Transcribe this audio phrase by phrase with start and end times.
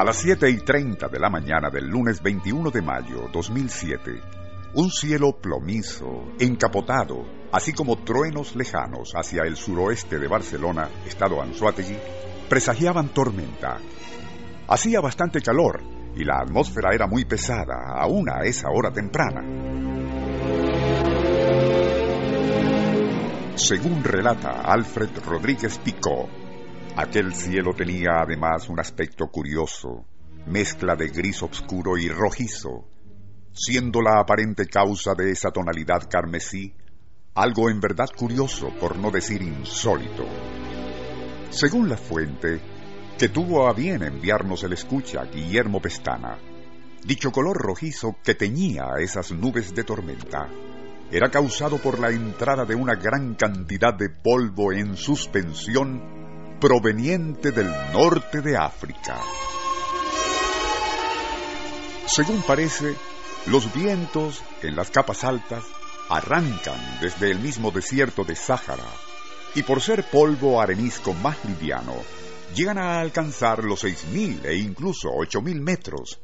[0.00, 4.22] A las 7 y 30 de la mañana del lunes 21 de mayo 2007,
[4.72, 11.98] un cielo plomizo, encapotado, así como truenos lejanos hacia el suroeste de Barcelona, estado Anzuategui,
[12.48, 13.76] presagiaban tormenta.
[14.68, 15.82] Hacía bastante calor
[16.16, 19.42] y la atmósfera era muy pesada, aún a esa hora temprana.
[23.54, 26.26] Según relata Alfred Rodríguez Picó,
[26.96, 30.04] aquel cielo tenía además un aspecto curioso,
[30.46, 32.88] mezcla de gris oscuro y rojizo,
[33.52, 36.74] siendo la aparente causa de esa tonalidad carmesí
[37.34, 40.26] algo en verdad curioso, por no decir insólito.
[41.50, 42.60] Según la fuente,
[43.16, 46.38] que tuvo a bien enviarnos el escucha Guillermo Pestana,
[47.04, 50.48] dicho color rojizo que teñía esas nubes de tormenta
[51.12, 56.19] era causado por la entrada de una gran cantidad de polvo en suspensión
[56.60, 59.18] proveniente del norte de África.
[62.06, 62.94] Según parece,
[63.46, 65.64] los vientos en las capas altas
[66.10, 68.92] arrancan desde el mismo desierto de Sáhara
[69.54, 71.94] y por ser polvo arenisco más liviano,
[72.54, 76.20] llegan a alcanzar los 6.000 e incluso 8.000 metros,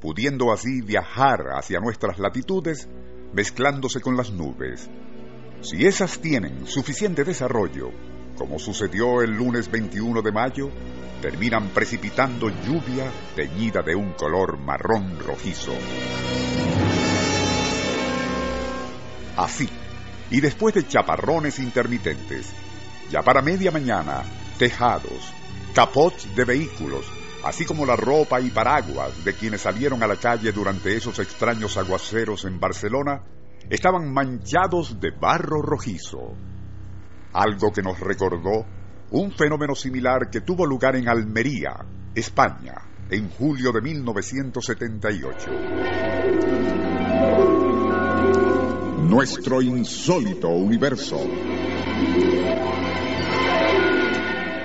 [0.00, 2.88] pudiendo así viajar hacia nuestras latitudes
[3.32, 4.88] mezclándose con las nubes.
[5.60, 7.90] Si esas tienen suficiente desarrollo,
[8.36, 10.70] como sucedió el lunes 21 de mayo,
[11.20, 15.72] terminan precipitando lluvia teñida de un color marrón rojizo.
[19.36, 19.68] Así,
[20.30, 22.52] y después de chaparrones intermitentes,
[23.10, 24.22] ya para media mañana,
[24.58, 25.32] tejados,
[25.74, 27.04] capots de vehículos,
[27.44, 31.76] así como la ropa y paraguas de quienes salieron a la calle durante esos extraños
[31.76, 33.22] aguaceros en Barcelona,
[33.70, 36.34] estaban manchados de barro rojizo.
[37.34, 38.64] Algo que nos recordó
[39.10, 41.84] un fenómeno similar que tuvo lugar en Almería,
[42.14, 42.76] España,
[43.10, 45.50] en julio de 1978.
[49.08, 51.20] Nuestro insólito universo.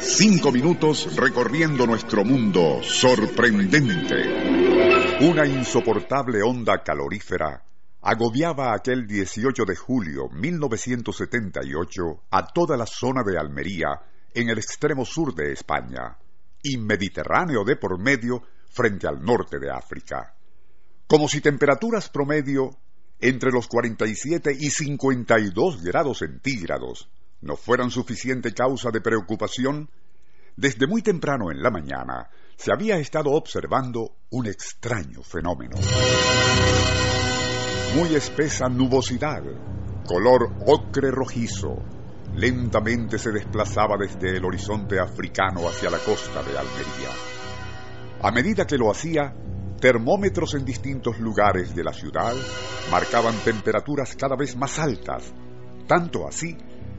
[0.00, 5.20] Cinco minutos recorriendo nuestro mundo sorprendente.
[5.20, 7.65] Una insoportable onda calorífera
[8.08, 14.00] agobiaba aquel 18 de julio 1978 a toda la zona de Almería
[14.32, 16.16] en el extremo sur de España
[16.62, 20.36] y Mediterráneo de por medio frente al norte de África.
[21.08, 22.78] Como si temperaturas promedio
[23.20, 29.90] entre los 47 y 52 grados centígrados no fueran suficiente causa de preocupación,
[30.54, 35.76] desde muy temprano en la mañana se había estado observando un extraño fenómeno.
[37.94, 39.42] Muy espesa nubosidad,
[40.06, 41.78] color ocre rojizo,
[42.34, 47.10] lentamente se desplazaba desde el horizonte africano hacia la costa de Almería.
[48.22, 49.34] A medida que lo hacía,
[49.80, 52.34] termómetros en distintos lugares de la ciudad
[52.90, 55.32] marcaban temperaturas cada vez más altas,
[55.86, 56.56] tanto así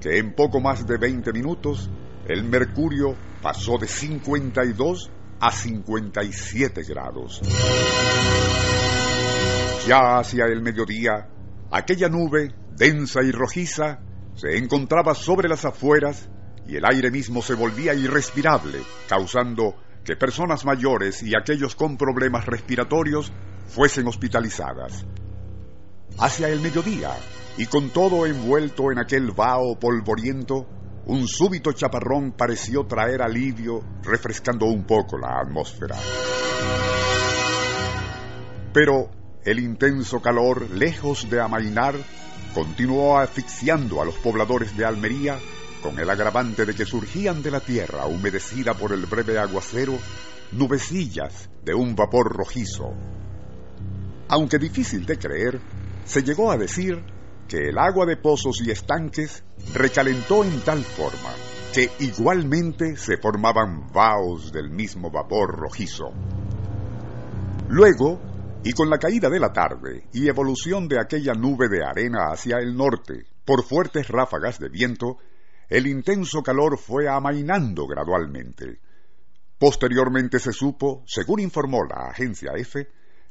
[0.00, 1.90] que en poco más de 20 minutos
[2.26, 5.10] el mercurio pasó de 52
[5.40, 7.40] a 57 grados.
[9.86, 11.28] Ya hacia el mediodía,
[11.70, 14.00] aquella nube, densa y rojiza,
[14.34, 16.28] se encontraba sobre las afueras
[16.66, 19.74] y el aire mismo se volvía irrespirable, causando
[20.04, 23.32] que personas mayores y aquellos con problemas respiratorios
[23.66, 25.06] fuesen hospitalizadas.
[26.18, 27.10] Hacia el mediodía,
[27.56, 30.68] y con todo envuelto en aquel vaho polvoriento,
[31.06, 35.96] un súbito chaparrón pareció traer alivio, refrescando un poco la atmósfera.
[38.72, 41.94] Pero el intenso calor, lejos de amainar,
[42.54, 45.38] continuó asfixiando a los pobladores de Almería
[45.82, 49.98] con el agravante de que surgían de la tierra humedecida por el breve aguacero
[50.52, 52.92] nubecillas de un vapor rojizo.
[54.28, 55.60] Aunque difícil de creer,
[56.04, 57.02] se llegó a decir
[57.48, 59.42] que el agua de pozos y estanques
[59.74, 61.30] recalentó en tal forma
[61.72, 66.12] que igualmente se formaban vaos del mismo vapor rojizo.
[67.68, 68.20] Luego,
[68.62, 72.58] y con la caída de la tarde y evolución de aquella nube de arena hacia
[72.58, 75.18] el norte por fuertes ráfagas de viento,
[75.68, 78.80] el intenso calor fue amainando gradualmente.
[79.58, 82.88] Posteriormente se supo, según informó la agencia EFE,